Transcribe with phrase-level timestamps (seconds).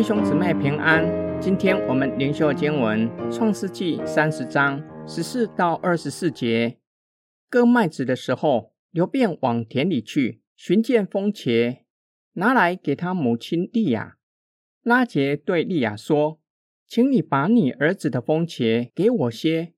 [0.00, 1.04] 弟兄姊妹平安，
[1.42, 6.78] 今天我们灵修经文《创世纪》三十章十四到二十四节。
[7.50, 11.80] 割麦子的时候，刘便往田里去，寻见风茄，
[12.32, 14.16] 拿来给他母亲利亚。
[14.82, 16.40] 拉杰对利亚说
[16.88, 19.74] ：“请你把你儿子的风茄给我些。”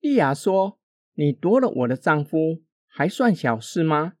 [0.00, 0.78] 利亚说
[1.12, 4.14] ：“你夺了我的丈夫，还算小事吗？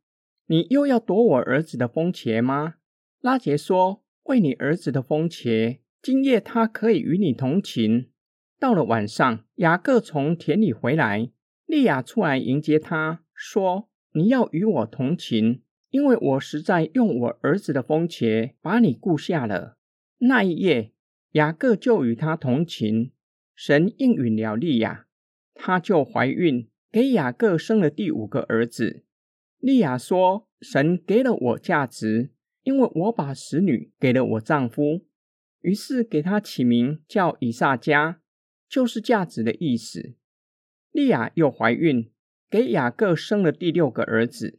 [0.44, 2.74] 你又要夺我儿子的风茄吗？”
[3.22, 4.02] 拉杰说。
[4.28, 8.10] 为你儿子的风茄，今夜他可以与你同寝。
[8.60, 11.30] 到了晚上，雅各从田里回来，
[11.64, 19.78] 利亚出来迎接他，说：“你要与我同寝，因为我实在用我儿子的风茄把你雇下了。”
[20.20, 20.92] 那一夜，
[21.32, 23.12] 雅各就与他同寝。
[23.54, 25.06] 神应允了利亚，
[25.54, 29.04] 她就怀孕，给雅各生了第五个儿子。
[29.58, 32.30] 利亚说：“神给了我价值。”
[32.68, 35.06] 因为我把使女给了我丈夫，
[35.62, 38.20] 于是给他起名叫以撒加，
[38.68, 40.16] 就是价值的意思。
[40.90, 42.10] 利亚又怀孕，
[42.50, 44.58] 给雅各生了第六个儿子。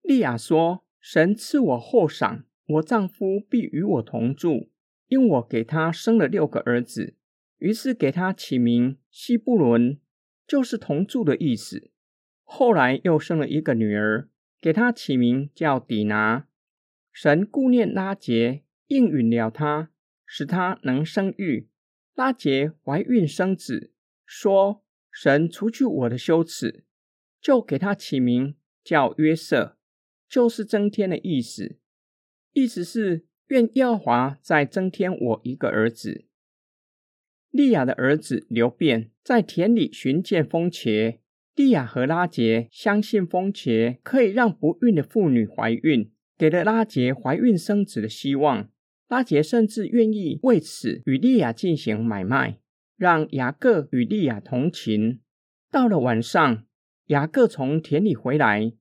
[0.00, 4.70] 利亚说：“神赐我厚赏，我丈夫必与我同住，
[5.08, 7.14] 因我给他生了六个儿子。”
[7.60, 10.00] 于是给他起名希布伦，
[10.46, 11.90] 就是同住的意思。
[12.42, 14.30] 后来又生了一个女儿，
[14.62, 16.46] 给他起名叫底拿。
[17.12, 19.90] 神顾念拉杰，应允了他，
[20.24, 21.68] 使他能生育。
[22.14, 23.92] 拉杰怀孕生子，
[24.26, 26.84] 说：“神除去我的羞耻，
[27.40, 29.78] 就给他起名叫约瑟，
[30.28, 31.78] 就是增添的意思。
[32.52, 36.26] 意思是愿耶和华再增添我一个儿子。”
[37.50, 41.18] 利亚的儿子刘辩在田里寻见风茄，
[41.56, 46.12] 利亚和拉杰相信风茄可以让不孕的妇女怀孕。
[46.40, 48.70] 给了拉杰怀孕生子的希望，
[49.08, 52.60] 拉杰甚至愿意为此与莉亚进行买卖，
[52.96, 55.20] 让雅各与莉亚同寝。
[55.70, 56.64] 到了晚上，
[57.08, 58.72] 雅各从田里回来，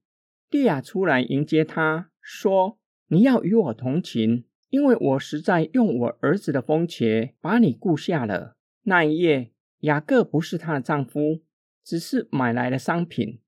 [0.50, 2.80] 莉亚出来迎接他，说
[3.12, 8.56] ：“你要与我同寝，因为我实在用我儿子的风茄把你顾下了。”
[8.88, 11.42] 那一夜，雅各不是她的丈夫，
[11.84, 13.42] 只是买来的商品，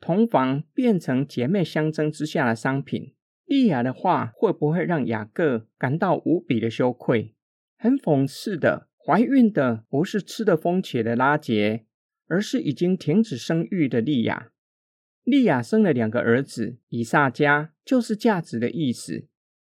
[0.00, 3.12] 同房变成姐妹相争之下的商品。
[3.48, 7.34] 利亚的话会不会让雅各感到无比的羞愧？
[7.78, 11.86] 很讽刺的，怀孕的不是吃的风茄的拉杰，
[12.26, 14.50] 而是已经停止生育的利亚。
[15.24, 19.26] 利亚生了两个儿子，以撒加就是价值的意思，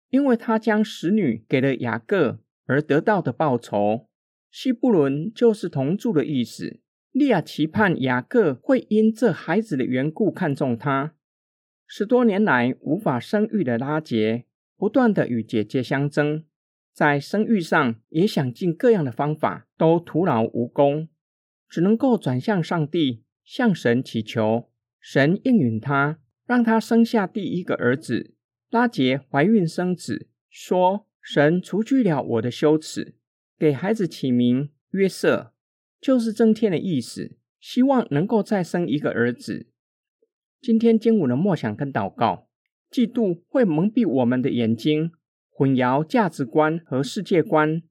[0.08, 4.08] 因为他将使女给了雅各而得到的报酬。
[4.50, 6.81] 希布伦就是同住的意思。
[7.12, 11.14] 利亚期盼雅各会因这孩子的缘故看重他。
[11.86, 14.44] 十多年来无法生育的拉杰，
[14.76, 16.44] 不断的与姐姐相争，
[16.92, 21.08] 在生育上也想尽各样的方法，都徒劳无功，
[21.69, 24.69] 只能够转向上帝，向神祈求，
[25.00, 28.34] 神应允他，让他生下第一个儿子。
[28.70, 33.14] 拉杰怀孕生子，说：“神除去了我的羞耻，
[33.56, 35.52] 给孩子起名约瑟，
[36.00, 39.69] 就是增添的意思，希望能够再生一个儿子。”
[40.66, 42.49] 今天经文的默想跟祷告，
[42.91, 45.12] 嫉妒会蒙蔽我们的眼睛，
[45.49, 47.84] 混淆价值观和世界观。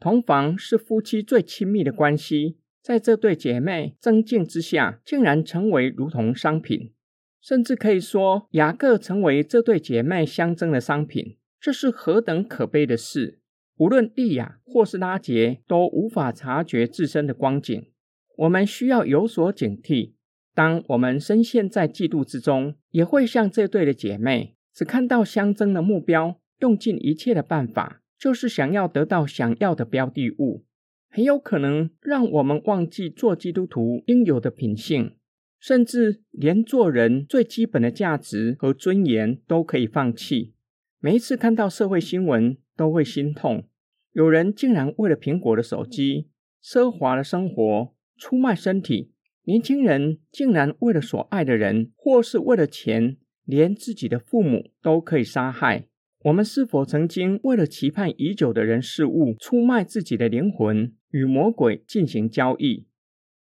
[0.00, 6.94] 同房是夫妻最亲密的关系，在这对姐妹增进之下，竟然成为如同商品，
[7.42, 11.36] 甚至可以说雅各成为这对姐妹相争的商品。
[11.60, 13.40] 这是何等可悲的事！
[13.76, 17.90] 无论利亚或是拉杰，都无法察觉自身的光景。
[18.38, 20.14] 我们需要有所警惕。
[20.54, 30.64] 当我们深陷在嫉妒之中，也会像这对的姐妹，只看到相争的目标，用尽一切的办法，就是想要得到想要的标的物，
[31.10, 35.16] 很有可能让我们忘记做基督徒应有的品性，
[35.58, 40.52] 甚至连做人最基本的价值和尊严都可以放弃。
[41.00, 43.64] 每一次看到社会新闻，都会心痛，
[44.12, 46.28] 有人竟然为了苹果的手机、
[46.62, 49.11] 奢华的生活，出卖身体。
[49.44, 55.88] 年轻人竟然为了所爱的人，或是为了钱，连自己的父母都可以杀害。
[56.24, 62.86] 我们是否曾经为了期盼已久的人事物，出卖自己的灵魂，与魔鬼进行交易？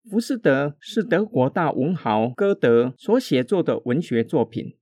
[0.08, 4.76] 浮士德是德国大文豪歌德所写作的文学作品。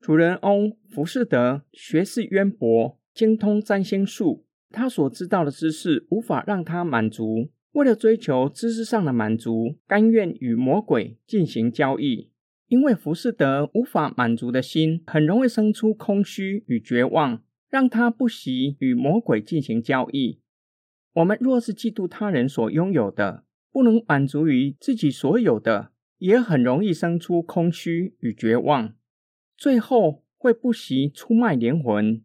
[0.00, 7.50] 主人翁浮士德学识渊博，精通占星术，他所知道的知识无法让他满足。
[7.72, 12.30] 为了追求知识上的满足，甘愿与魔鬼进行交易。
[12.68, 20.40] 因为浮士德无法满足的心，很容易生出空虚与绝望，让他不惜与魔鬼进行交易，
[21.12, 28.94] 我们若是嫉妒他人所拥有的，不能满足于自己所有的，也很容易生出空虚与绝望，
[29.58, 32.22] 最后会不惜出卖灵魂，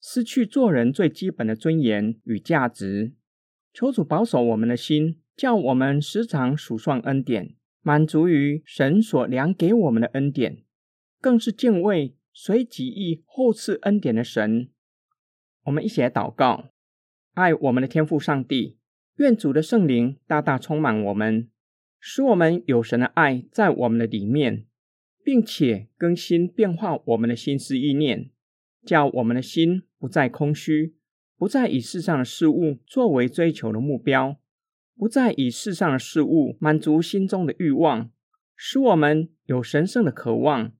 [0.00, 3.12] 失去做人最基本的尊严与价值。
[3.72, 10.64] 求主保守我们的心，叫我们时常数算恩典，满足于神所量给我们的恩典，
[11.20, 14.68] 更是敬畏随己意厚赐恩典的神。
[15.64, 16.70] 我们一起来祷告。
[17.34, 18.76] 爱我们的天父上帝，
[19.16, 21.48] 愿主的圣灵大大充满我们，
[22.00, 24.66] 使我们有神的爱在我们的里面，
[25.22, 28.30] 并且更新变化我们的心思意念，
[28.84, 30.96] 叫我们的心不再空虚，
[31.40, 34.36] 不再以世上的事物作为追求的目标，
[34.94, 38.10] 不再以世上的事物满足心中的欲望，
[38.54, 40.72] 使我们有神圣的渴望，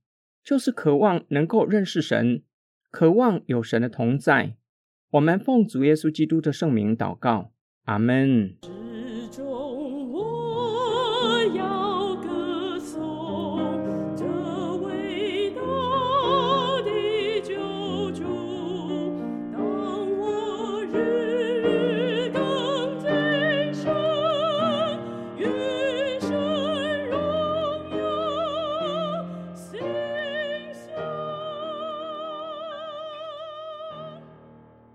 [0.44, 2.42] 就是渴望能够认识神，
[2.90, 4.58] 渴望有神的同在。
[5.12, 7.54] 我们奉主耶稣基督的圣名祷告，
[7.86, 8.79] 阿门。